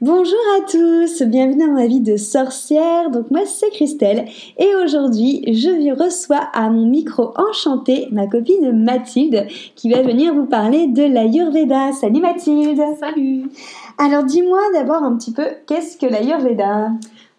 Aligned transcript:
Bonjour 0.00 0.38
à 0.56 0.64
tous, 0.64 1.24
bienvenue 1.24 1.66
dans 1.66 1.72
ma 1.72 1.88
vie 1.88 1.98
de 1.98 2.16
sorcière. 2.16 3.10
Donc 3.10 3.32
moi 3.32 3.40
c'est 3.46 3.70
Christelle 3.70 4.26
et 4.56 4.76
aujourd'hui 4.76 5.42
je 5.48 5.90
reçois 6.00 6.48
à 6.52 6.70
mon 6.70 6.86
micro 6.86 7.32
enchanté 7.34 8.06
ma 8.12 8.28
copine 8.28 8.70
Mathilde 8.70 9.48
qui 9.74 9.90
va 9.90 10.02
venir 10.02 10.32
vous 10.32 10.46
parler 10.46 10.86
de 10.86 11.02
l'Ayurveda. 11.02 11.90
Salut 11.90 12.20
Mathilde. 12.20 12.80
Salut. 13.00 13.50
Alors 13.98 14.22
dis-moi 14.22 14.60
d'abord 14.72 15.02
un 15.02 15.16
petit 15.16 15.32
peu 15.32 15.46
qu'est-ce 15.66 15.98
que 15.98 16.06
l'Ayurveda? 16.06 16.90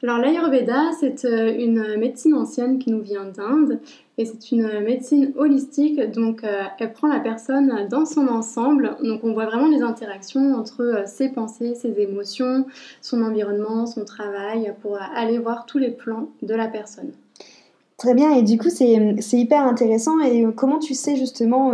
Alors 0.01 0.17
l'Ayurveda, 0.17 0.91
c'est 0.97 1.25
euh, 1.25 1.53
une 1.57 1.97
médecine 1.97 2.33
ancienne 2.33 2.79
qui 2.79 2.89
nous 2.89 3.01
vient 3.01 3.25
d'Inde 3.25 3.79
et 4.17 4.25
c'est 4.25 4.51
une 4.51 4.79
médecine 4.79 5.33
holistique, 5.35 5.99
donc 6.11 6.43
euh, 6.43 6.63
elle 6.79 6.93
prend 6.93 7.07
la 7.07 7.19
personne 7.19 7.87
dans 7.89 8.05
son 8.05 8.27
ensemble. 8.27 8.95
Donc 9.03 9.23
on 9.23 9.33
voit 9.33 9.45
vraiment 9.45 9.67
les 9.67 9.81
interactions 9.81 10.53
entre 10.55 10.83
euh, 10.83 11.05
ses 11.05 11.29
pensées, 11.29 11.75
ses 11.75 11.99
émotions, 11.99 12.65
son 13.01 13.21
environnement, 13.23 13.85
son 13.85 14.05
travail, 14.05 14.73
pour 14.81 14.97
aller 15.15 15.37
voir 15.37 15.65
tous 15.65 15.79
les 15.79 15.91
plans 15.91 16.29
de 16.43 16.55
la 16.55 16.67
personne. 16.67 17.11
Très 17.97 18.13
bien, 18.13 18.33
et 18.33 18.43
du 18.43 18.57
coup 18.57 18.69
c'est 18.69 19.13
hyper 19.33 19.63
intéressant. 19.63 20.17
Et 20.21 20.45
comment 20.55 20.79
tu 20.79 20.93
sais 20.93 21.17
justement 21.17 21.73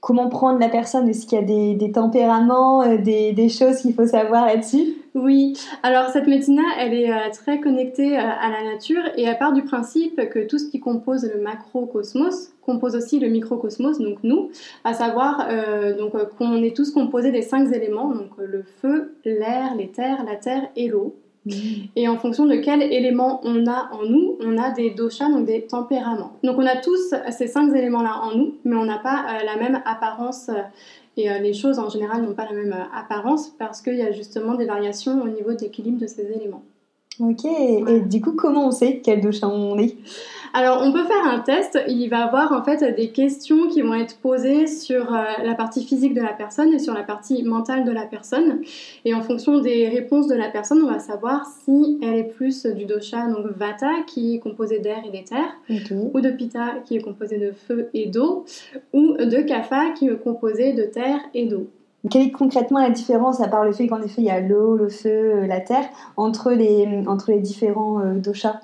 comment 0.00 0.30
prendre 0.30 0.58
la 0.58 0.70
personne? 0.70 1.06
Est-ce 1.06 1.26
qu'il 1.26 1.38
y 1.38 1.42
a 1.42 1.74
des, 1.74 1.92
tempéraments, 1.92 2.96
des, 2.96 3.32
des 3.32 3.48
choses 3.50 3.82
qu'il 3.82 3.92
faut 3.92 4.06
savoir 4.06 4.46
là-dessus? 4.46 5.03
Oui, 5.14 5.56
alors 5.84 6.08
cette 6.08 6.26
médecine 6.26 6.60
elle 6.76 6.92
est 6.92 7.08
euh, 7.08 7.30
très 7.32 7.60
connectée 7.60 8.18
euh, 8.18 8.20
à 8.20 8.50
la 8.50 8.72
nature 8.72 9.02
et 9.16 9.22
elle 9.22 9.38
part 9.38 9.52
du 9.52 9.62
principe 9.62 10.16
que 10.28 10.44
tout 10.44 10.58
ce 10.58 10.68
qui 10.68 10.80
compose 10.80 11.30
le 11.32 11.40
macrocosmos 11.40 12.52
compose 12.62 12.96
aussi 12.96 13.20
le 13.20 13.28
microcosmos, 13.28 14.00
donc 14.00 14.18
nous, 14.24 14.50
à 14.82 14.92
savoir 14.92 15.46
euh, 15.48 15.96
donc 15.96 16.14
qu'on 16.36 16.62
est 16.64 16.74
tous 16.74 16.90
composés 16.90 17.30
des 17.30 17.42
cinq 17.42 17.72
éléments, 17.72 18.08
donc 18.08 18.30
le 18.38 18.64
feu, 18.82 19.14
l'air, 19.24 19.76
les 19.76 19.88
terres, 19.88 20.24
la 20.24 20.34
terre 20.34 20.62
et 20.74 20.88
l'eau. 20.88 21.14
Mmh. 21.46 21.52
Et 21.94 22.08
en 22.08 22.16
fonction 22.16 22.46
de 22.46 22.56
quel 22.56 22.82
élément 22.82 23.40
on 23.44 23.66
a 23.66 23.90
en 23.92 24.06
nous, 24.06 24.38
on 24.40 24.56
a 24.56 24.70
des 24.70 24.90
doshas, 24.90 25.28
donc 25.28 25.44
des 25.44 25.66
tempéraments. 25.66 26.32
Donc 26.42 26.56
on 26.58 26.66
a 26.66 26.76
tous 26.76 27.14
ces 27.30 27.46
cinq 27.46 27.72
éléments-là 27.74 28.18
en 28.22 28.34
nous, 28.34 28.54
mais 28.64 28.76
on 28.76 28.86
n'a 28.86 28.98
pas 28.98 29.26
la 29.44 29.56
même 29.56 29.82
apparence 29.84 30.48
et 31.16 31.30
euh, 31.30 31.38
les 31.38 31.52
choses 31.52 31.78
en 31.78 31.88
général 31.88 32.22
n'ont 32.22 32.34
pas 32.34 32.44
la 32.44 32.52
même 32.52 32.72
euh, 32.72 32.96
apparence 32.98 33.50
parce 33.58 33.80
qu'il 33.80 33.96
y 33.96 34.02
a 34.02 34.12
justement 34.12 34.54
des 34.54 34.66
variations 34.66 35.22
au 35.22 35.28
niveau 35.28 35.52
d'équilibre 35.52 36.00
de 36.00 36.06
ces 36.06 36.22
éléments. 36.22 36.62
Ok, 37.20 37.44
et 37.44 38.00
du 38.00 38.20
coup, 38.20 38.32
comment 38.32 38.66
on 38.66 38.70
sait 38.72 39.00
quel 39.04 39.20
dosha 39.20 39.48
on 39.48 39.78
est? 39.78 39.96
Alors, 40.56 40.82
on 40.84 40.92
peut 40.92 41.02
faire 41.02 41.26
un 41.26 41.40
test. 41.40 41.80
Il 41.88 42.08
va 42.08 42.20
y 42.20 42.22
avoir 42.22 42.52
en 42.52 42.62
fait 42.62 42.94
des 42.94 43.08
questions 43.10 43.66
qui 43.66 43.82
vont 43.82 43.94
être 43.94 44.18
posées 44.18 44.68
sur 44.68 45.12
euh, 45.12 45.24
la 45.42 45.54
partie 45.54 45.84
physique 45.84 46.14
de 46.14 46.20
la 46.20 46.32
personne 46.32 46.72
et 46.72 46.78
sur 46.78 46.94
la 46.94 47.02
partie 47.02 47.42
mentale 47.42 47.84
de 47.84 47.90
la 47.90 48.06
personne. 48.06 48.60
Et 49.04 49.14
en 49.14 49.22
fonction 49.22 49.58
des 49.58 49.88
réponses 49.88 50.28
de 50.28 50.36
la 50.36 50.48
personne, 50.48 50.80
on 50.80 50.86
va 50.86 51.00
savoir 51.00 51.44
si 51.64 51.98
elle 52.00 52.14
est 52.14 52.32
plus 52.36 52.66
du 52.66 52.84
dosha, 52.84 53.26
donc 53.26 53.46
vata, 53.56 53.90
qui 54.06 54.36
est 54.36 54.38
composé 54.38 54.78
d'air 54.78 55.02
et 55.04 55.10
d'éther, 55.10 55.58
ou 55.90 56.20
de 56.20 56.30
pitta, 56.30 56.76
qui 56.84 56.98
est 56.98 57.02
composé 57.02 57.38
de 57.38 57.50
feu 57.50 57.90
et 57.92 58.06
d'eau, 58.06 58.44
ou 58.92 59.16
de 59.18 59.42
kapha, 59.42 59.90
qui 59.90 60.06
est 60.06 60.22
composé 60.22 60.72
de 60.72 60.84
terre 60.84 61.18
et 61.34 61.46
d'eau. 61.46 61.66
Quelle 62.10 62.22
est 62.22 62.30
concrètement 62.30 62.80
la 62.80 62.90
différence, 62.90 63.40
à 63.40 63.48
part 63.48 63.64
le 63.64 63.72
fait 63.72 63.86
qu'en 63.86 64.02
effet 64.02 64.20
il 64.20 64.26
y 64.26 64.30
a 64.30 64.38
l'eau, 64.38 64.76
le 64.76 64.88
feu, 64.88 65.08
euh, 65.08 65.46
la 65.46 65.60
terre, 65.60 65.88
entre 66.16 66.52
les, 66.52 67.02
entre 67.06 67.30
les 67.30 67.40
différents 67.40 67.98
euh, 68.00 68.14
doshas? 68.14 68.60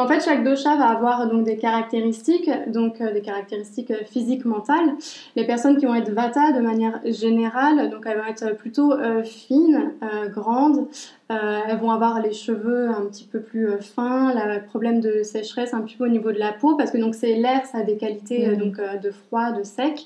En 0.00 0.08
fait, 0.08 0.20
chaque 0.20 0.44
dosha 0.44 0.76
va 0.76 0.88
avoir 0.88 1.28
donc 1.28 1.44
des 1.44 1.56
caractéristiques, 1.56 2.50
donc 2.68 3.00
euh, 3.00 3.12
des 3.12 3.22
caractéristiques 3.22 3.90
euh, 3.90 4.04
physiques, 4.04 4.44
mentales. 4.44 4.94
Les 5.36 5.46
personnes 5.46 5.76
qui 5.78 5.86
vont 5.86 5.94
être 5.94 6.10
vata 6.10 6.52
de 6.52 6.60
manière 6.60 7.00
générale, 7.04 7.90
donc 7.90 8.04
elles 8.06 8.18
vont 8.18 8.26
être 8.26 8.56
plutôt 8.56 8.92
euh, 8.92 9.22
fines, 9.22 9.92
grandes, 10.28 10.86
euh, 11.28 11.58
elles 11.66 11.78
vont 11.78 11.90
avoir 11.90 12.20
les 12.20 12.32
cheveux 12.32 12.88
un 12.88 13.04
petit 13.06 13.24
peu 13.24 13.40
plus 13.40 13.68
euh, 13.68 13.78
fins, 13.78 14.32
le 14.32 14.64
problème 14.64 15.00
de 15.00 15.24
sécheresse 15.24 15.74
un 15.74 15.80
petit 15.80 15.96
peu 15.96 16.04
au 16.04 16.08
niveau 16.08 16.30
de 16.30 16.38
la 16.38 16.52
peau, 16.52 16.76
parce 16.76 16.92
que 16.92 16.98
donc 16.98 17.16
c'est 17.16 17.34
l'air, 17.34 17.66
ça 17.66 17.78
a 17.78 17.82
des 17.82 17.96
qualités 17.96 18.48
euh, 18.48 18.54
mm. 18.54 18.58
donc 18.58 18.80
de 19.02 19.10
froid, 19.10 19.50
de 19.50 19.64
sec, 19.64 20.04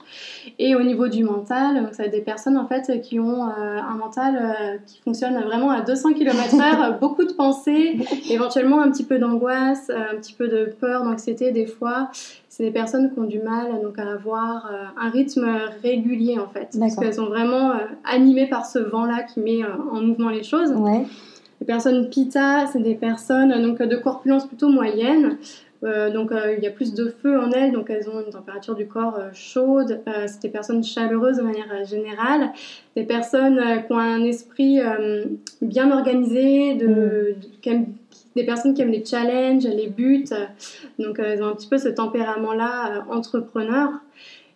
et 0.58 0.74
au 0.74 0.82
niveau 0.82 1.08
du 1.08 1.22
mental, 1.22 1.82
donc 1.82 1.92
ça 1.92 2.04
a 2.04 2.08
des 2.08 2.22
personnes 2.22 2.56
en 2.56 2.66
fait 2.66 3.02
qui 3.02 3.20
ont 3.20 3.44
un 3.44 3.94
mental 3.96 4.80
qui 4.86 5.00
fonctionne 5.02 5.38
vraiment 5.42 5.70
à 5.70 5.82
200 5.82 6.14
km/h, 6.14 6.98
beaucoup 7.00 7.24
de 7.24 7.32
pensées, 7.32 7.98
éventuellement 8.30 8.80
un 8.80 8.90
petit 8.90 9.04
peu 9.04 9.18
d'angoisse, 9.18 9.90
un 9.90 10.16
petit 10.16 10.32
peu 10.32 10.48
de 10.48 10.64
peur, 10.80 11.04
d'anxiété 11.04 11.52
des 11.52 11.66
fois. 11.66 12.10
C'est 12.50 12.64
des 12.64 12.72
personnes 12.72 13.12
qui 13.12 13.18
ont 13.18 13.24
du 13.24 13.38
mal 13.38 13.80
donc 13.80 13.98
à 13.98 14.10
avoir 14.10 14.70
un 15.00 15.08
rythme 15.08 15.48
régulier 15.82 16.36
en 16.38 16.48
fait, 16.48 16.76
parce 16.78 16.96
qu'elles 16.96 17.14
sont 17.14 17.28
vraiment 17.28 17.72
animées 18.04 18.48
par 18.48 18.66
ce 18.66 18.80
vent-là 18.80 19.22
qui 19.22 19.38
met 19.38 19.60
en 19.64 20.02
mouvement 20.02 20.30
les 20.30 20.42
choses. 20.42 20.72
Ouais. 20.72 21.06
Les 21.60 21.66
personnes 21.66 22.10
pita, 22.10 22.66
c'est 22.66 22.82
des 22.82 22.96
personnes 22.96 23.62
donc, 23.62 23.80
de 23.80 23.96
corpulence 23.96 24.46
plutôt 24.46 24.68
moyenne. 24.68 25.38
Euh, 25.82 26.10
donc 26.10 26.30
euh, 26.30 26.54
il 26.56 26.62
y 26.62 26.66
a 26.66 26.70
plus 26.70 26.92
de 26.92 27.08
feu 27.08 27.38
en 27.38 27.50
elles, 27.52 27.72
donc 27.72 27.88
elles 27.88 28.08
ont 28.08 28.20
une 28.20 28.30
température 28.30 28.74
du 28.74 28.86
corps 28.86 29.16
euh, 29.18 29.30
chaude. 29.32 30.00
c'est 30.26 30.42
des 30.42 30.50
personnes 30.50 30.84
chaleureuses 30.84 31.38
de 31.38 31.42
manière 31.42 31.84
générale, 31.84 32.52
des 32.96 33.04
personnes 33.04 33.58
qui 33.86 33.92
ont 33.92 33.98
un 33.98 34.22
esprit 34.22 34.80
bien 35.62 35.90
organisé, 35.90 36.74
de, 36.74 37.34
mm. 37.66 37.84
Des 38.36 38.44
personnes 38.44 38.74
qui 38.74 38.82
aiment 38.82 38.90
les 38.90 39.04
challenges, 39.04 39.64
les 39.64 39.88
buts. 39.88 40.24
donc 40.98 41.18
elles 41.18 41.42
ont 41.42 41.48
un 41.48 41.54
petit 41.54 41.68
peu 41.68 41.78
ce 41.78 41.88
tempérament-là 41.88 43.04
entrepreneur. 43.10 43.90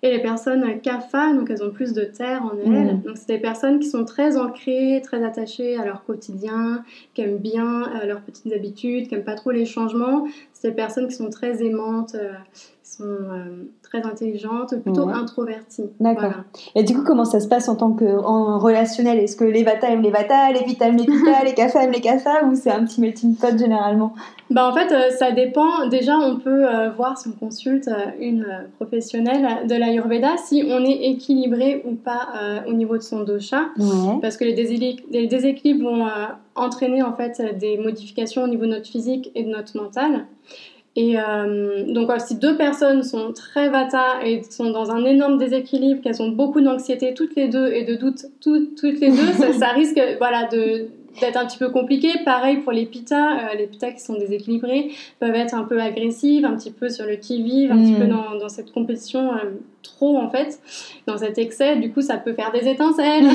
Et 0.05 0.11
les 0.11 0.21
personnes 0.21 0.83
CAFA, 0.83 1.33
donc 1.33 1.49
elles 1.49 1.62
ont 1.62 1.71
plus 1.71 1.95
de 1.95 2.05
terre 2.05 2.43
en 2.45 2.53
elles. 2.71 3.01
Donc 3.01 3.17
c'est 3.17 3.37
des 3.37 3.39
personnes 3.39 3.79
qui 3.81 3.89
sont 3.89 4.05
très 4.05 4.37
ancrées, 4.37 5.01
très 5.03 5.25
attachées 5.25 5.79
à 5.79 5.87
leur 5.87 6.05
quotidien, 6.05 6.85
qui 7.15 7.23
aiment 7.23 7.39
bien 7.39 7.85
euh, 7.85 8.05
leurs 8.05 8.21
petites 8.21 8.53
habitudes, 8.53 9.09
qui 9.09 9.15
n'aiment 9.15 9.25
pas 9.25 9.35
trop 9.35 9.51
les 9.51 9.65
changements. 9.65 10.27
C'est 10.53 10.69
des 10.69 10.75
personnes 10.75 11.09
qui 11.09 11.15
sont 11.15 11.31
très 11.31 11.65
aimantes, 11.65 12.17
euh, 12.17 12.35
sont 12.83 13.05
euh, 13.05 13.65
très 13.94 14.09
intelligentes, 14.09 14.75
plutôt 14.82 15.09
introverties. 15.09 15.91
D'accord. 16.00 16.32
Et 16.75 16.82
du 16.82 16.94
coup, 16.94 17.05
comment 17.05 17.25
ça 17.25 17.41
se 17.41 17.49
passe 17.49 17.69
en 17.69 17.77
tant 17.77 17.93
que 17.93 18.05
en 18.05 18.59
relationnel? 18.59 19.19
Est-ce 19.19 19.37
que 19.37 19.44
les 19.44 19.62
Vata 19.62 19.88
aiment 19.88 20.03
les 20.03 20.10
Vata, 20.10 20.50
les 20.53 20.65
Vita 20.65 20.88
aiment 20.88 20.97
les 20.97 21.05
Vita, 21.05 21.31
les 21.44 21.55
Kapha 21.55 21.84
aiment 21.84 21.93
les 21.93 22.00
Kapha, 22.00 22.44
ou 22.44 22.55
c'est 22.55 22.71
un 22.71 22.84
petit 22.84 23.00
melting 23.00 23.37
pot 23.37 23.56
généralement? 23.56 24.15
Bah 24.50 24.69
en 24.69 24.75
fait, 24.75 24.93
euh, 24.93 25.10
ça 25.10 25.31
dépend. 25.31 25.88
Déjà, 25.88 26.16
on 26.19 26.37
peut 26.37 26.66
euh, 26.66 26.91
voir 26.91 27.16
si 27.16 27.28
on 27.28 27.32
consulte 27.32 27.88
une 28.21 28.47
professionnelle 28.77 29.66
de 29.66 29.75
l'Ayurveda 29.75 30.37
si 30.37 30.65
on 30.66 30.84
est 30.84 31.11
équilibré 31.11 31.82
ou 31.87 31.94
pas 31.94 32.28
au 32.66 32.72
niveau 32.72 32.97
de 32.97 33.03
son 33.03 33.22
dosha. 33.22 33.66
Parce 34.21 34.37
que 34.37 34.44
les, 34.44 34.97
les 35.11 35.26
déséquilibres 35.26 35.91
vont 35.91 36.06
entraîner 36.56 37.03
en 37.03 37.12
fait 37.15 37.41
des 37.59 37.78
modifications 37.78 38.43
au 38.43 38.49
niveau 38.49 38.65
de 38.65 38.71
notre 38.71 38.87
physique 38.87 39.31
et 39.34 39.44
de 39.44 39.50
notre 39.50 39.76
mental. 39.76 40.26
Et 40.97 41.19
euh, 41.19 41.93
donc, 41.93 42.10
si 42.21 42.37
deux 42.37 42.56
personnes 42.56 43.03
sont 43.03 43.32
très 43.32 43.69
vata 43.69 44.25
et 44.25 44.43
sont 44.44 44.71
dans 44.71 44.93
un 44.93 45.05
énorme 45.05 45.38
déséquilibre, 45.38 46.00
qu'elles 46.03 46.22
ont 46.22 46.31
beaucoup 46.31 46.60
d'anxiété 46.60 47.15
toutes 47.15 47.34
les 47.34 47.49
deux 47.49 47.72
et 47.72 47.84
de 47.84 47.97
doute 47.97 48.27
toutes 48.41 49.00
les 49.00 49.10
deux, 49.10 49.32
ça, 49.32 49.52
ça, 49.58 49.69
risque 49.69 50.00
voilà, 50.19 50.46
de 50.46 50.87
d'être 51.20 51.37
un 51.37 51.46
petit 51.46 51.58
peu 51.58 51.70
compliqué. 51.70 52.08
Pareil 52.25 52.58
pour 52.58 52.73
les 52.73 52.87
pitas, 52.87 53.38
euh, 53.38 53.55
les 53.56 53.67
pitas 53.67 53.93
qui 53.93 54.00
sont 54.00 54.14
déséquilibrés 54.14 54.91
peuvent 55.20 55.35
être 55.35 55.55
un 55.55 55.64
peu 55.64 55.81
agressives, 55.81 56.44
un 56.44 56.56
petit 56.56 56.73
peu 56.73 56.88
sur 56.88 57.06
le 57.06 57.17
qui-vive, 57.17 57.73
un 57.73 57.79
petit 57.79 57.94
peu 57.94 58.05
mm. 58.05 58.11
dans, 58.11 58.38
dans 58.38 58.49
cette 58.49 58.73
compétition 58.73 59.32
euh, 59.32 59.50
trop 59.85 60.19
en 60.19 60.29
fait, 60.29 60.59
dans 61.07 61.17
cet 61.17 61.39
excès. 61.39 61.77
Du 61.77 61.93
coup, 61.93 62.01
ça 62.01 62.17
peut 62.17 62.33
faire 62.33 62.51
des 62.51 62.69
étincelles. 62.69 63.29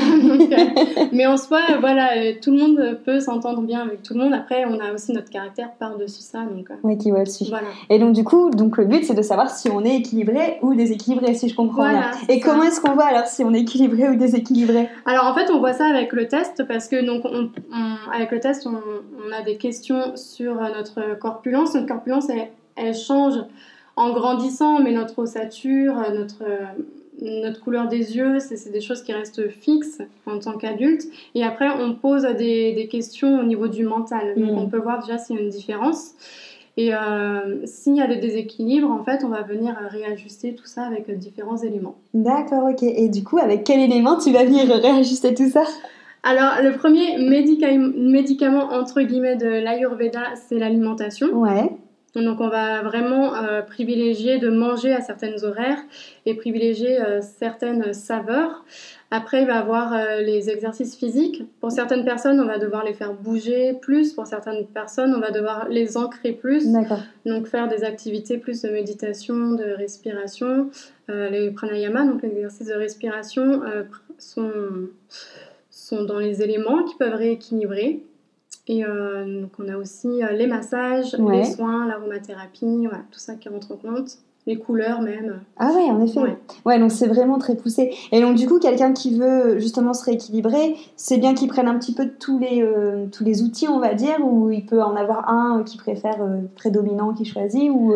Euh, 0.50 1.04
mais 1.12 1.26
en 1.26 1.36
soi, 1.36 1.60
voilà, 1.80 2.32
tout 2.42 2.50
le 2.50 2.58
monde 2.58 2.98
peut 3.04 3.20
s'entendre 3.20 3.62
bien 3.62 3.80
avec 3.82 4.02
tout 4.02 4.14
le 4.14 4.20
monde. 4.20 4.34
Après, 4.34 4.64
on 4.64 4.80
a 4.80 4.92
aussi 4.92 5.12
notre 5.12 5.30
caractère 5.30 5.70
par-dessus 5.78 6.22
ça. 6.22 6.40
Donc, 6.40 6.68
oui, 6.82 6.98
qui 6.98 7.10
va 7.10 7.22
dessus. 7.22 7.44
Voilà. 7.48 7.68
Et 7.88 7.98
donc, 7.98 8.14
du 8.14 8.24
coup, 8.24 8.50
donc, 8.50 8.76
le 8.76 8.86
but, 8.86 9.04
c'est 9.04 9.14
de 9.14 9.22
savoir 9.22 9.50
si 9.50 9.68
on 9.70 9.84
est 9.84 9.96
équilibré 9.96 10.58
ou 10.62 10.74
déséquilibré, 10.74 11.34
si 11.34 11.48
je 11.48 11.54
comprends 11.54 11.88
bien. 11.88 12.10
Et 12.28 12.40
comment 12.40 12.64
est-ce 12.64 12.80
qu'on 12.80 12.94
voit 12.94 13.06
alors 13.06 13.26
si 13.26 13.44
on 13.44 13.54
est 13.54 13.60
équilibré 13.60 14.08
ou 14.08 14.16
déséquilibré? 14.16 14.88
Alors, 15.06 15.26
en 15.26 15.34
fait, 15.34 15.50
on 15.50 15.58
voit 15.58 15.72
ça 15.72 15.86
avec 15.86 16.12
le 16.12 16.26
test 16.26 16.64
parce 16.66 16.88
que 16.88 17.04
donc, 17.04 17.24
on, 17.24 17.50
avec 18.12 18.30
le 18.30 18.40
test, 18.40 18.66
on, 18.66 19.32
a 19.32 19.42
des 19.42 19.56
questions 19.56 20.16
sur 20.16 20.54
notre 20.54 21.18
corpulence. 21.18 21.74
Notre 21.74 21.86
corpulence, 21.86 22.26
elle, 22.76 22.94
change 22.94 23.34
en 24.00 24.12
grandissant, 24.12 24.80
mais 24.80 24.92
notre 24.92 25.18
ossature, 25.18 25.94
notre, 26.12 26.44
notre 27.20 27.60
couleur 27.60 27.88
des 27.88 28.16
yeux, 28.16 28.38
c'est 28.40 28.72
des 28.72 28.80
choses 28.80 29.02
qui 29.02 29.12
restent 29.12 29.48
fixes 29.48 30.00
en 30.26 30.38
tant 30.38 30.56
qu'adulte. 30.56 31.04
Et 31.34 31.44
après, 31.44 31.68
on 31.68 31.94
pose 31.94 32.22
des, 32.22 32.72
des, 32.72 32.88
questions 32.88 33.40
au 33.40 33.42
niveau 33.42 33.68
du 33.68 33.84
mental. 33.84 34.34
Donc, 34.36 34.52
mm. 34.52 34.58
on 34.58 34.68
peut 34.68 34.78
voir 34.78 35.00
déjà 35.00 35.18
s'il 35.18 35.36
y 35.36 35.38
a 35.38 35.42
une 35.42 35.50
différence. 35.50 36.12
Et 36.76 36.94
euh, 36.94 37.66
s'il 37.66 37.96
y 37.96 38.00
a 38.00 38.06
des 38.06 38.16
déséquilibres, 38.16 38.90
en 38.90 39.04
fait, 39.04 39.22
on 39.24 39.28
va 39.28 39.42
venir 39.42 39.76
réajuster 39.90 40.54
tout 40.54 40.66
ça 40.66 40.84
avec 40.84 41.10
différents 41.18 41.58
éléments. 41.58 41.96
D'accord, 42.14 42.70
ok. 42.70 42.82
Et 42.82 43.08
du 43.08 43.22
coup, 43.22 43.38
avec 43.38 43.64
quel 43.64 43.80
élément 43.80 44.16
tu 44.16 44.32
vas 44.32 44.44
venir 44.44 44.66
réajuster 44.68 45.34
tout 45.34 45.50
ça? 45.50 45.64
Alors, 46.22 46.62
le 46.62 46.76
premier 46.76 47.18
médicament, 47.18 48.72
entre 48.72 49.02
guillemets 49.02 49.36
de 49.36 49.46
l'Ayurveda, 49.46 50.20
c'est 50.48 50.58
l'alimentation. 50.58 51.28
Ouais. 51.34 51.70
Donc, 52.14 52.40
on 52.40 52.48
va 52.48 52.82
vraiment 52.82 53.36
euh, 53.36 53.62
privilégier 53.62 54.38
de 54.38 54.50
manger 54.50 54.92
à 54.92 55.00
certaines 55.00 55.44
horaires 55.44 55.78
et 56.26 56.34
privilégier 56.34 57.00
euh, 57.00 57.20
certaines 57.20 57.92
saveurs. 57.92 58.64
Après, 59.12 59.42
il 59.42 59.46
va 59.46 59.54
y 59.54 59.58
avoir 59.58 59.92
euh, 59.92 60.20
les 60.20 60.50
exercices 60.50 60.96
physiques. 60.96 61.44
Pour 61.60 61.70
certaines 61.70 62.04
personnes, 62.04 62.40
on 62.40 62.46
va 62.46 62.58
devoir 62.58 62.84
les 62.84 62.94
faire 62.94 63.12
bouger 63.12 63.74
plus. 63.74 64.12
Pour 64.12 64.26
certaines 64.26 64.66
personnes, 64.66 65.14
on 65.14 65.20
va 65.20 65.30
devoir 65.30 65.68
les 65.68 65.96
ancrer 65.96 66.32
plus. 66.32 66.70
D'accord. 66.72 67.00
Donc, 67.26 67.46
faire 67.46 67.68
des 67.68 67.84
activités 67.84 68.38
plus 68.38 68.62
de 68.62 68.70
méditation, 68.70 69.52
de 69.52 69.72
respiration. 69.76 70.70
les 71.08 71.50
pranayama, 71.50 72.04
donc 72.04 72.22
les 72.22 72.30
exercices 72.30 72.68
de 72.68 72.74
respiration, 72.74 73.62
sont 74.18 74.50
sont 75.70 76.04
dans 76.04 76.18
les 76.18 76.42
éléments 76.42 76.84
qui 76.84 76.94
peuvent 76.96 77.14
rééquilibrer. 77.14 78.02
Et 78.70 78.84
euh, 78.84 79.42
donc 79.42 79.50
on 79.58 79.68
a 79.68 79.76
aussi 79.76 80.22
euh, 80.22 80.30
les 80.30 80.46
massages, 80.46 81.16
les 81.18 81.44
soins, 81.44 81.88
l'aromathérapie, 81.88 82.86
voilà, 82.86 83.02
tout 83.10 83.18
ça 83.18 83.34
qui 83.34 83.48
rentre 83.48 83.72
en 83.72 83.76
compte. 83.76 84.18
Les 84.46 84.58
couleurs 84.58 85.02
même. 85.02 85.40
Ah 85.58 85.72
ouais, 85.74 85.90
en 85.90 86.00
effet. 86.00 86.20
Ouais, 86.64 86.78
donc 86.78 86.92
c'est 86.92 87.08
vraiment 87.08 87.38
très 87.38 87.56
poussé. 87.56 87.92
Et 88.12 88.20
donc 88.20 88.36
du 88.36 88.46
coup, 88.46 88.60
quelqu'un 88.60 88.92
qui 88.92 89.18
veut 89.18 89.58
justement 89.58 89.92
se 89.92 90.04
rééquilibrer, 90.04 90.76
c'est 90.94 91.18
bien 91.18 91.34
qu'il 91.34 91.48
prenne 91.48 91.66
un 91.66 91.78
petit 91.78 91.92
peu 91.92 92.04
de 92.04 92.12
tous 92.16 92.38
les, 92.38 92.62
euh, 92.62 93.06
tous 93.10 93.24
les 93.24 93.42
outils, 93.42 93.66
on 93.68 93.80
va 93.80 93.94
dire, 93.94 94.18
ou 94.24 94.50
il 94.50 94.64
peut 94.64 94.80
en 94.80 94.94
avoir 94.94 95.28
un 95.28 95.64
qui 95.64 95.76
préfère 95.76 96.18
prédominant, 96.54 97.12
qui 97.12 97.24
choisit, 97.24 97.70
ou... 97.70 97.92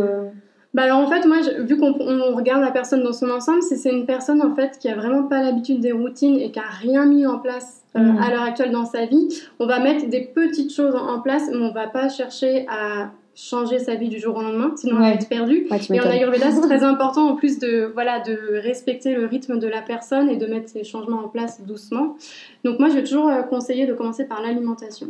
Bah 0.74 0.82
alors 0.82 0.98
en 0.98 1.06
fait, 1.08 1.24
moi, 1.26 1.38
vu 1.60 1.76
qu'on 1.76 1.92
regarde 2.34 2.60
la 2.60 2.72
personne 2.72 3.02
dans 3.04 3.12
son 3.12 3.30
ensemble, 3.30 3.62
si 3.62 3.76
c'est 3.76 3.92
une 3.92 4.06
personne 4.06 4.42
en 4.42 4.54
fait 4.54 4.78
qui 4.78 4.88
a 4.88 4.96
vraiment 4.96 5.22
pas 5.22 5.40
l'habitude 5.40 5.80
des 5.80 5.92
routines 5.92 6.38
et 6.38 6.50
qui 6.50 6.58
a 6.58 6.62
rien 6.62 7.06
mis 7.06 7.26
en 7.26 7.38
place 7.38 7.84
euh, 7.96 8.00
mm. 8.00 8.18
à 8.18 8.30
l'heure 8.30 8.42
actuelle 8.42 8.72
dans 8.72 8.84
sa 8.84 9.06
vie, 9.06 9.28
on 9.60 9.66
va 9.66 9.78
mettre 9.78 10.08
des 10.08 10.20
petites 10.20 10.74
choses 10.74 10.96
en 10.96 11.20
place, 11.20 11.44
mais 11.48 11.58
on 11.58 11.72
va 11.72 11.86
pas 11.86 12.08
chercher 12.08 12.66
à 12.68 13.12
changer 13.36 13.78
sa 13.78 13.94
vie 13.96 14.08
du 14.08 14.18
jour 14.18 14.36
au 14.36 14.42
lendemain, 14.42 14.72
sinon 14.76 14.96
on 14.96 15.00
va 15.00 15.10
être 15.10 15.28
perdu. 15.28 15.66
et 15.90 16.00
en 16.00 16.04
Ayurveda, 16.04 16.50
c'est 16.52 16.60
très 16.60 16.84
important 16.84 17.28
en 17.28 17.36
plus 17.36 17.58
de 17.58 17.90
voilà 17.92 18.20
de 18.20 18.60
respecter 18.62 19.14
le 19.14 19.26
rythme 19.26 19.58
de 19.58 19.66
la 19.66 19.82
personne 19.82 20.28
et 20.28 20.36
de 20.36 20.46
mettre 20.46 20.68
ces 20.68 20.84
changements 20.84 21.24
en 21.24 21.28
place 21.28 21.60
doucement. 21.62 22.16
Donc 22.64 22.78
moi, 22.78 22.88
je 22.88 22.94
vais 22.94 23.02
toujours 23.02 23.28
euh, 23.28 23.42
conseiller 23.42 23.86
de 23.86 23.94
commencer 23.94 24.24
par 24.24 24.40
l'alimentation. 24.40 25.08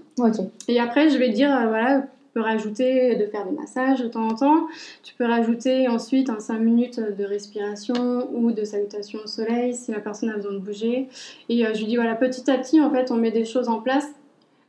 Et 0.69 0.81
après, 0.81 1.11
je 1.11 1.19
vais 1.19 1.31
dire 1.31 1.55
euh, 1.55 1.69
voilà 1.69 2.03
peux 2.35 2.41
rajouter 2.41 3.17
de 3.17 3.27
faire 3.27 3.47
des 3.47 3.53
massages 3.53 4.01
de 4.01 4.09
temps 4.09 4.29
en 4.29 4.35
temps. 4.35 4.67
Tu 5.03 5.15
peux 5.15 5.25
rajouter 5.25 5.89
ensuite 5.89 6.29
un 6.29 6.41
5 6.41 6.59
minutes 6.59 7.01
de 7.01 7.25
respiration 7.25 8.29
ou 8.35 8.51
de 8.51 8.65
salutation 8.65 9.21
au 9.25 9.27
soleil 9.27 9.75
si 9.75 9.93
la 9.93 10.01
personne 10.01 10.29
a 10.31 10.37
besoin 10.37 10.53
de 10.53 10.59
bouger. 10.59 11.09
Et 11.49 11.65
euh, 11.65 11.73
je 11.73 11.81
lui 11.81 11.87
dis 11.87 11.97
voilà, 11.97 12.15
petit 12.17 12.51
à 12.51 12.59
petit, 12.59 12.81
en 12.81 12.91
fait, 12.91 13.11
on 13.11 13.17
met 13.17 13.31
des 13.31 13.45
choses 13.45 13.69
en 13.69 13.81
place 13.81 14.09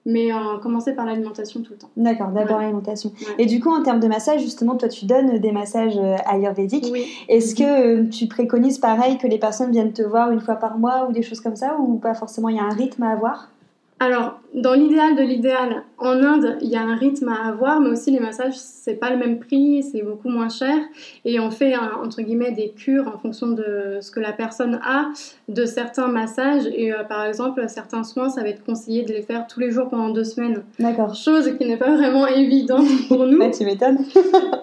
mais 0.07 0.31
euh, 0.31 0.59
commencer 0.62 0.94
par 0.94 1.06
l'alimentation 1.06 1.62
tout 1.62 1.73
le 1.73 1.79
temps. 1.79 1.89
D'accord, 1.97 2.27
d'abord 2.27 2.59
l'alimentation. 2.59 3.12
Et 3.39 3.47
du 3.47 3.59
coup, 3.59 3.71
en 3.71 3.81
termes 3.81 4.00
de 4.00 4.07
massage, 4.07 4.41
justement, 4.41 4.75
toi, 4.75 4.88
tu 4.88 5.06
donnes 5.06 5.39
des 5.39 5.51
massages 5.51 5.97
euh, 5.97 6.15
ayurvédiques. 6.27 6.89
Oui. 6.91 7.07
Est-ce 7.27 7.56
que 7.56 8.03
tu 8.03 8.27
préconises 8.27 8.77
pareil 8.77 9.17
que 9.17 9.25
les 9.25 9.39
personnes 9.39 9.71
viennent 9.71 9.94
te 9.94 10.03
voir 10.03 10.29
une 10.29 10.41
fois 10.41 10.57
par 10.57 10.77
mois 10.77 11.07
ou 11.09 11.12
des 11.12 11.23
choses 11.23 11.41
comme 11.41 11.56
ça, 11.56 11.77
ou 11.79 11.95
pas 11.95 12.13
forcément 12.13 12.50
Il 12.50 12.57
y 12.57 12.59
a 12.59 12.63
un 12.65 12.69
rythme 12.75 13.01
à 13.01 13.13
avoir? 13.13 13.50
Alors, 13.97 14.42
dans 14.53 14.74
l'idéal 14.74 15.15
de 15.15 15.21
l'idéal, 15.21 15.83
en 15.97 16.21
Inde, 16.21 16.57
il 16.62 16.68
y 16.68 16.75
a 16.75 16.81
un 16.81 16.95
rythme 16.95 17.30
à 17.30 17.47
avoir, 17.47 17.80
mais 17.80 17.89
aussi 17.89 18.12
les 18.12 18.19
massages, 18.19 18.56
c'est 18.56 18.95
pas 18.95 19.09
le 19.09 19.15
même 19.15 19.39
prix, 19.39 19.83
c'est 19.83 20.01
beaucoup 20.01 20.27
moins 20.27 20.50
cher. 20.50 20.75
Et 21.24 21.39
on 21.39 21.50
fait, 21.50 21.75
entre 21.77 22.21
guillemets, 22.21 22.51
des 22.51 22.71
cures 22.71 23.07
en 23.07 23.18
fonction 23.18 23.47
de 23.47 24.00
ce 24.01 24.12
que 24.12 24.19
la 24.19 24.33
personne 24.33 24.81
a, 24.83 25.12
de 25.47 25.65
certains 25.65 26.09
massages. 26.09 26.68
Et 26.75 26.92
euh, 26.92 27.06
par 27.06 27.24
exemple, 27.24 27.63
certains 27.69 28.03
soins, 28.03 28.30
ça 28.30 28.42
va 28.42 28.50
être 28.50 28.65
conseillé 28.65 29.03
de 29.03 29.13
les 29.13 29.21
faire 29.21 29.47
tous 29.47 29.62
les 29.62 29.71
jours 29.71 29.88
pendant 29.88 30.09
deux 30.09 30.25
semaines. 30.25 30.63
D'accord. 30.77 31.15
Chose 31.15 31.56
qui 31.57 31.65
n'est 31.65 31.77
pas 31.77 31.95
vraiment 31.95 32.27
évidente 32.27 32.88
pour 33.07 33.25
nous. 33.25 33.39
bah, 33.39 33.50
tu 33.50 33.63
m'étonnes. 33.63 34.00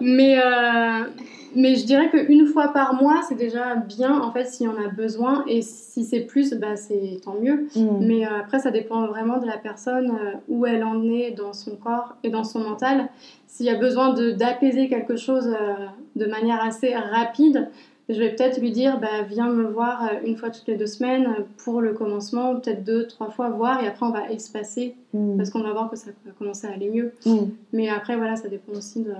mais, 0.02 0.38
euh, 0.38 1.04
mais 1.54 1.74
je 1.74 1.84
dirais 1.84 2.10
qu'une 2.10 2.46
fois 2.46 2.68
par 2.68 2.94
mois, 2.94 3.20
c'est 3.28 3.34
déjà 3.34 3.76
bien, 3.76 4.20
en 4.20 4.32
fait, 4.32 4.46
si 4.46 4.66
on 4.66 4.76
a 4.76 4.88
besoin. 4.88 5.44
Et 5.46 5.62
si 5.62 6.04
c'est 6.04 6.20
plus, 6.20 6.54
bah, 6.54 6.76
c'est 6.76 7.20
tant 7.24 7.34
mieux. 7.40 7.68
Mm. 7.76 7.98
Mais 8.00 8.26
euh, 8.26 8.40
après, 8.40 8.58
ça 8.58 8.70
dépend 8.70 9.06
vraiment 9.06 9.38
de 9.38 9.46
la 9.46 9.58
personne, 9.58 10.10
euh, 10.10 10.32
où 10.48 10.66
elle 10.66 10.84
en 10.84 11.02
est 11.10 11.32
dans 11.32 11.52
son 11.52 11.76
corps 11.76 12.16
et 12.22 12.30
dans 12.30 12.44
son 12.44 12.60
mental. 12.60 13.08
S'il 13.46 13.66
y 13.66 13.70
a 13.70 13.78
besoin 13.78 14.14
d'apaiser 14.14 14.88
quelque 14.88 15.16
chose 15.16 15.48
euh, 15.48 15.74
de 16.16 16.26
manière 16.26 16.62
assez 16.62 16.94
rapide, 16.94 17.68
je 18.08 18.18
vais 18.18 18.30
peut-être 18.34 18.60
lui 18.60 18.72
dire, 18.72 18.98
bah, 18.98 19.22
viens 19.28 19.48
me 19.48 19.64
voir 19.64 20.10
une 20.24 20.36
fois 20.36 20.50
toutes 20.50 20.66
les 20.66 20.76
deux 20.76 20.86
semaines 20.86 21.34
pour 21.58 21.80
le 21.80 21.92
commencement, 21.92 22.56
peut-être 22.56 22.82
deux, 22.82 23.06
trois 23.06 23.30
fois 23.30 23.48
voir, 23.50 23.82
et 23.82 23.86
après 23.86 24.04
on 24.04 24.10
va 24.10 24.30
espacer, 24.30 24.96
mm. 25.14 25.36
parce 25.36 25.50
qu'on 25.50 25.62
va 25.62 25.72
voir 25.72 25.88
que 25.90 25.96
ça 25.96 26.10
va 26.26 26.32
commencer 26.32 26.66
à 26.66 26.72
aller 26.72 26.90
mieux. 26.90 27.12
Mm. 27.24 27.50
Mais 27.72 27.88
après, 27.88 28.16
voilà, 28.16 28.36
ça 28.36 28.48
dépend 28.48 28.72
aussi 28.72 29.02
de 29.02 29.12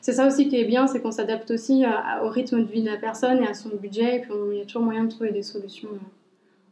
c'est 0.00 0.12
ça 0.12 0.26
aussi 0.26 0.48
qui 0.48 0.56
est 0.56 0.64
bien, 0.64 0.86
c'est 0.86 1.00
qu'on 1.00 1.10
s'adapte 1.10 1.50
aussi 1.50 1.84
au 2.22 2.28
rythme 2.28 2.62
de 2.62 2.70
vie 2.70 2.82
de 2.82 2.90
la 2.90 2.96
personne 2.96 3.42
et 3.42 3.46
à 3.46 3.54
son 3.54 3.70
budget, 3.70 4.16
et 4.16 4.20
puis 4.20 4.32
il 4.52 4.58
y 4.58 4.60
a 4.62 4.64
toujours 4.64 4.82
moyen 4.82 5.04
de 5.04 5.10
trouver 5.10 5.32
des 5.32 5.42
solutions 5.42 5.88
euh, 5.92 5.98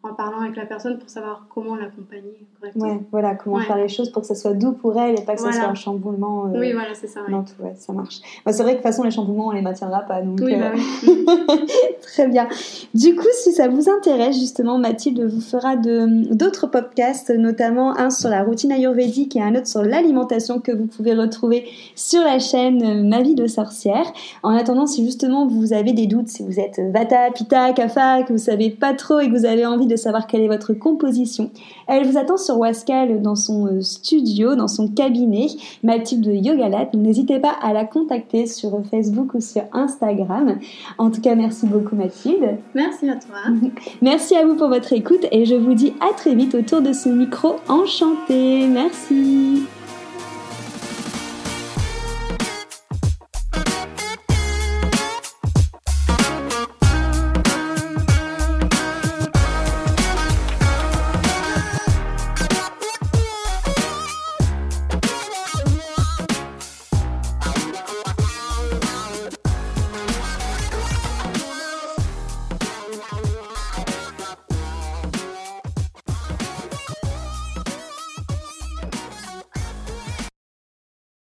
en 0.04 0.14
parlant 0.14 0.40
avec 0.40 0.56
la 0.56 0.66
personne 0.66 0.98
pour 0.98 1.08
savoir 1.08 1.46
comment 1.52 1.76
l'accompagner 1.76 2.46
correctement. 2.60 2.86
Ouais, 2.86 3.00
voilà, 3.10 3.34
comment 3.34 3.58
faire 3.60 3.76
les 3.76 3.88
choses 3.88 4.10
pour 4.10 4.22
que 4.22 4.28
ça 4.28 4.34
soit 4.34 4.52
doux 4.52 4.72
pour 4.72 4.98
elle 5.00 5.18
et 5.18 5.24
pas 5.24 5.34
que 5.34 5.40
ça 5.40 5.52
soit 5.52 5.64
un 5.64 5.74
chamboulement. 5.74 6.46
Euh, 6.46 6.60
oui, 6.60 6.72
voilà, 6.72 6.94
c'est 6.94 7.06
ça. 7.06 7.20
Non, 7.28 7.42
tout, 7.42 7.62
ouais, 7.62 7.74
ça 7.76 7.92
marche. 7.92 8.20
c'est 8.46 8.62
vrai 8.62 8.72
que 8.72 8.78
de 8.78 8.82
toute 8.82 8.82
façon, 8.82 9.02
les 9.02 9.10
chamboulements, 9.10 9.48
on 9.48 9.52
les 9.52 9.62
maintiendra 9.62 10.00
pas. 10.00 10.20
Donc, 10.20 10.40
oui, 10.42 10.56
bah 10.56 10.72
euh, 10.74 11.56
Très 12.02 12.28
bien. 12.28 12.48
Du 12.92 13.14
coup, 13.16 13.26
si 13.32 13.52
ça 13.52 13.68
vous 13.68 13.88
intéresse, 13.88 14.38
justement, 14.38 14.78
Mathilde 14.78 15.22
vous 15.22 15.40
fera 15.40 15.76
d'autres 15.76 16.66
podcasts, 16.66 17.30
notamment 17.30 17.98
un 17.98 18.10
sur 18.10 18.28
la 18.28 18.42
routine 18.42 18.72
ayurvédique 18.72 19.36
et 19.36 19.42
un 19.42 19.54
autre 19.54 19.66
sur 19.66 19.82
l'alimentation 19.82 20.60
que 20.60 20.72
vous 20.72 20.86
pouvez 20.86 21.14
retrouver 21.14 21.64
sur 21.94 22.22
la 22.22 22.38
chaîne 22.38 22.82
euh, 22.82 23.02
Ma 23.04 23.22
vie 23.22 23.34
de 23.34 23.46
sorcière. 23.46 24.04
En 24.42 24.50
attendant, 24.54 24.86
si 24.86 25.04
justement 25.04 25.46
vous 25.46 25.72
avez 25.72 25.92
des 25.92 26.06
doutes, 26.06 26.28
si 26.28 26.42
vous 26.42 26.60
êtes 26.60 26.80
Vata, 26.92 27.30
Pitta, 27.32 27.72
Kapha, 27.72 28.22
que 28.22 28.32
vous 28.32 28.38
savez 28.38 28.70
pas 28.70 28.92
trop 28.94 29.20
et 29.20 29.28
que 29.28 29.36
vous 29.36 29.46
avez 29.46 29.66
envie 29.66 29.86
de 29.86 29.93
savoir 29.96 30.26
quelle 30.26 30.42
est 30.42 30.48
votre 30.48 30.72
composition. 30.74 31.50
Elle 31.86 32.06
vous 32.06 32.18
attend 32.18 32.36
sur 32.36 32.58
Wascal 32.58 33.22
dans 33.22 33.36
son 33.36 33.66
euh, 33.66 33.80
studio, 33.80 34.54
dans 34.54 34.68
son 34.68 34.88
cabinet, 34.88 35.46
Mathilde 35.82 36.26
Yogalat. 36.26 36.90
N'hésitez 36.94 37.38
pas 37.38 37.54
à 37.62 37.72
la 37.72 37.84
contacter 37.84 38.46
sur 38.46 38.82
Facebook 38.90 39.34
ou 39.34 39.40
sur 39.40 39.62
Instagram. 39.72 40.58
En 40.98 41.10
tout 41.10 41.20
cas, 41.20 41.34
merci 41.34 41.66
beaucoup 41.66 41.96
Mathilde. 41.96 42.58
Merci 42.74 43.08
à 43.08 43.16
toi. 43.16 43.38
Merci 44.02 44.36
à 44.36 44.44
vous 44.44 44.54
pour 44.54 44.68
votre 44.68 44.92
écoute 44.92 45.26
et 45.30 45.44
je 45.44 45.54
vous 45.54 45.74
dis 45.74 45.92
à 46.00 46.12
très 46.14 46.34
vite 46.34 46.54
autour 46.54 46.80
de 46.82 46.92
ce 46.92 47.08
micro 47.08 47.56
enchanté. 47.68 48.66
Merci. 48.66 49.64